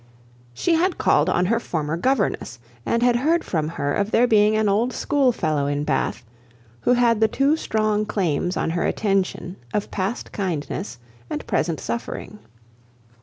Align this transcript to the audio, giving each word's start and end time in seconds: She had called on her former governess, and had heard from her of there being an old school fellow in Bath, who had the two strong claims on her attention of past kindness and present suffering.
She 0.55 0.73
had 0.73 0.97
called 0.97 1.29
on 1.29 1.45
her 1.45 1.59
former 1.59 1.95
governess, 1.95 2.57
and 2.87 3.03
had 3.03 3.17
heard 3.17 3.43
from 3.43 3.67
her 3.69 3.93
of 3.93 4.09
there 4.09 4.25
being 4.25 4.55
an 4.55 4.67
old 4.67 4.93
school 4.93 5.31
fellow 5.31 5.67
in 5.67 5.83
Bath, 5.83 6.23
who 6.79 6.93
had 6.93 7.19
the 7.21 7.27
two 7.27 7.55
strong 7.55 8.07
claims 8.07 8.57
on 8.57 8.71
her 8.71 8.87
attention 8.87 9.57
of 9.75 9.91
past 9.91 10.31
kindness 10.31 10.97
and 11.29 11.45
present 11.45 11.79
suffering. 11.79 12.39